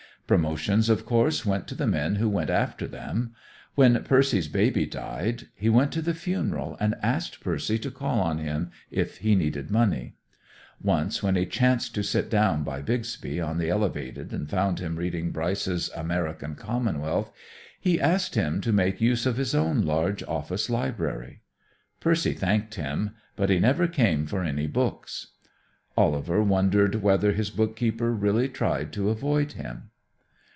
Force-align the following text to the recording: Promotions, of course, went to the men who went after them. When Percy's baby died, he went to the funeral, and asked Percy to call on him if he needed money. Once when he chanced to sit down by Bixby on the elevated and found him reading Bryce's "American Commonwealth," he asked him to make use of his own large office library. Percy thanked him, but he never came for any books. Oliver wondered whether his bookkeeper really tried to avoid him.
Promotions, 0.27 0.87
of 0.87 1.05
course, 1.05 1.45
went 1.45 1.67
to 1.67 1.75
the 1.75 1.85
men 1.85 2.15
who 2.15 2.29
went 2.29 2.49
after 2.49 2.87
them. 2.87 3.35
When 3.75 4.01
Percy's 4.01 4.47
baby 4.47 4.85
died, 4.85 5.49
he 5.55 5.67
went 5.67 5.91
to 5.91 6.01
the 6.01 6.13
funeral, 6.13 6.77
and 6.79 6.95
asked 7.03 7.41
Percy 7.41 7.77
to 7.79 7.91
call 7.91 8.21
on 8.21 8.37
him 8.37 8.71
if 8.89 9.17
he 9.17 9.35
needed 9.35 9.69
money. 9.69 10.15
Once 10.81 11.21
when 11.21 11.35
he 11.35 11.45
chanced 11.45 11.93
to 11.95 12.01
sit 12.03 12.29
down 12.29 12.63
by 12.63 12.81
Bixby 12.81 13.41
on 13.41 13.57
the 13.57 13.69
elevated 13.69 14.31
and 14.31 14.49
found 14.49 14.79
him 14.79 14.95
reading 14.95 15.31
Bryce's 15.31 15.89
"American 15.97 16.55
Commonwealth," 16.55 17.33
he 17.77 17.99
asked 17.99 18.35
him 18.35 18.61
to 18.61 18.71
make 18.71 19.01
use 19.01 19.25
of 19.25 19.35
his 19.35 19.53
own 19.53 19.81
large 19.81 20.23
office 20.23 20.69
library. 20.69 21.41
Percy 21.99 22.31
thanked 22.31 22.75
him, 22.75 23.11
but 23.35 23.49
he 23.49 23.59
never 23.59 23.85
came 23.85 24.25
for 24.25 24.45
any 24.45 24.67
books. 24.67 25.31
Oliver 25.97 26.41
wondered 26.41 27.03
whether 27.03 27.33
his 27.33 27.49
bookkeeper 27.49 28.13
really 28.13 28.47
tried 28.47 28.93
to 28.93 29.09
avoid 29.09 29.51
him. 29.53 29.89